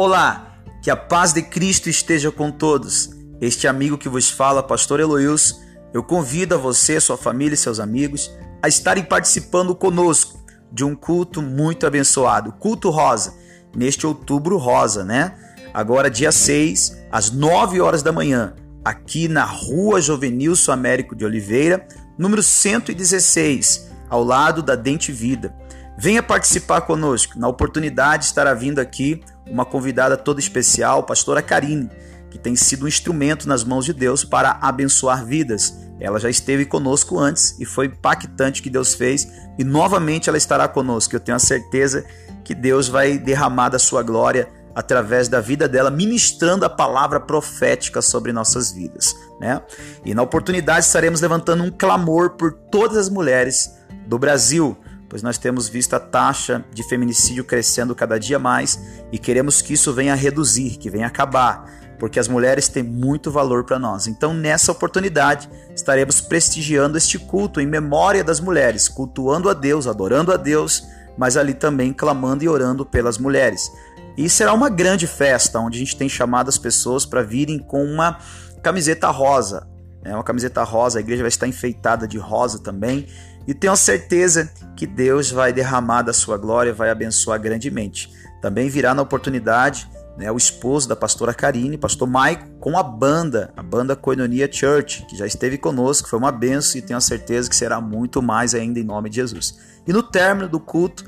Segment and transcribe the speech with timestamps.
[0.00, 3.10] Olá, que a paz de Cristo esteja com todos.
[3.40, 5.60] Este amigo que vos fala, Pastor Eloius,
[5.92, 8.30] eu convido a você, sua família e seus amigos
[8.62, 10.38] a estarem participando conosco
[10.70, 13.34] de um culto muito abençoado, culto rosa,
[13.74, 15.34] neste outubro rosa, né?
[15.74, 21.84] Agora dia 6, às 9 horas da manhã, aqui na Rua Jovenilson Américo de Oliveira,
[22.16, 25.52] número 116, ao lado da Dente Vida.
[26.00, 27.36] Venha participar conosco.
[27.36, 29.20] Na oportunidade estará vindo aqui
[29.50, 31.90] uma convidada toda especial, pastora Karine,
[32.30, 35.76] que tem sido um instrumento nas mãos de Deus para abençoar vidas.
[35.98, 39.26] Ela já esteve conosco antes e foi impactante o que Deus fez
[39.58, 41.16] e novamente ela estará conosco.
[41.16, 42.06] Eu tenho a certeza
[42.44, 48.00] que Deus vai derramar da sua glória através da vida dela, ministrando a palavra profética
[48.00, 49.60] sobre nossas vidas, né?
[50.04, 53.74] E na oportunidade estaremos levantando um clamor por todas as mulheres
[54.06, 54.78] do Brasil
[55.08, 58.78] pois nós temos visto a taxa de feminicídio crescendo cada dia mais
[59.10, 61.64] e queremos que isso venha a reduzir, que venha a acabar,
[61.98, 64.06] porque as mulheres têm muito valor para nós.
[64.06, 70.32] Então, nessa oportunidade, estaremos prestigiando este culto em memória das mulheres, cultuando a Deus, adorando
[70.32, 70.84] a Deus,
[71.16, 73.70] mas ali também clamando e orando pelas mulheres.
[74.16, 77.84] E será uma grande festa onde a gente tem chamado as pessoas para virem com
[77.84, 78.18] uma
[78.62, 79.66] camiseta rosa.
[80.04, 83.06] É uma camiseta rosa, a igreja vai estar enfeitada de rosa também.
[83.48, 88.12] E tenho certeza que Deus vai derramar da sua glória, vai abençoar grandemente.
[88.42, 93.50] Também virá na oportunidade né, o esposo da pastora Karine, pastor Maico, com a banda,
[93.56, 97.56] a banda Koinonia Church, que já esteve conosco, foi uma benção e tenho certeza que
[97.56, 99.58] será muito mais ainda em nome de Jesus.
[99.86, 101.06] E no término do culto,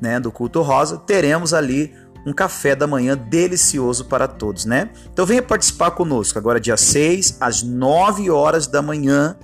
[0.00, 1.92] né, do culto rosa, teremos ali
[2.24, 4.90] um café da manhã delicioso para todos, né?
[5.12, 9.36] Então venha participar conosco, agora dia 6, às 9 horas da manhã,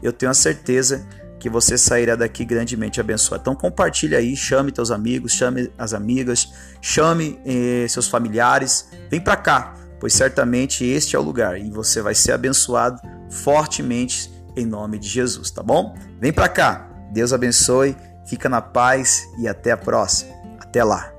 [0.00, 1.04] eu tenho a certeza
[1.38, 3.42] que você sairá daqui grandemente abençoado.
[3.42, 9.36] Então compartilhe aí, chame teus amigos, chame as amigas, chame eh, seus familiares, vem para
[9.36, 13.00] cá, pois certamente este é o lugar e você vai ser abençoado
[13.30, 15.94] fortemente em nome de Jesus, tá bom?
[16.20, 16.88] Vem para cá.
[17.12, 20.32] Deus abençoe, fica na paz e até a próxima.
[20.60, 21.17] Até lá.